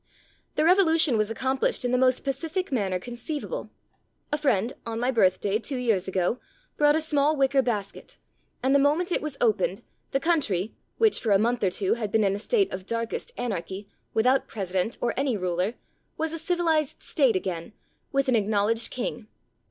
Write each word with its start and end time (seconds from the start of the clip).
The 0.55 0.63
revolution 0.65 1.15
was 1.15 1.31
accom 1.31 1.59
plished 1.59 1.85
in 1.85 1.91
the 1.91 1.97
most 1.99 2.23
pacific 2.23 2.71
manner 2.71 2.97
conceivable. 2.97 3.69
A 4.33 4.37
Q 4.39 4.41
249 4.41 4.41
There 4.41 4.41
Arose 4.41 4.41
a 4.41 4.41
King 4.41 4.41
friend, 4.41 4.73
on 4.87 4.99
my 4.99 5.11
birthday, 5.11 5.59
two 5.59 5.77
years 5.77 6.07
ago, 6.07 6.39
brought 6.75 6.95
a 6.95 7.01
small 7.01 7.35
wicker 7.37 7.61
basket, 7.61 8.17
and 8.63 8.73
the 8.73 8.79
moment 8.79 9.11
it 9.11 9.21
was 9.21 9.37
opened 9.39 9.83
the 10.09 10.19
country, 10.19 10.73
which 10.97 11.19
for 11.19 11.29
a 11.33 11.37
month 11.37 11.63
or 11.63 11.69
two 11.69 11.93
had 11.93 12.11
been 12.11 12.23
in 12.23 12.33
a 12.35 12.39
state 12.39 12.73
of 12.73 12.87
darkest 12.87 13.31
anarchy, 13.37 13.89
without 14.15 14.47
president 14.47 14.97
or 15.01 15.13
any 15.15 15.37
ruler, 15.37 15.75
was 16.17 16.33
a 16.33 16.39
civilized 16.39 17.03
state 17.03 17.35
again, 17.35 17.71
with 18.11 18.27
an 18.27 18.33
acknow 18.33 18.65
ledged 18.65 18.89
king. 18.89 19.27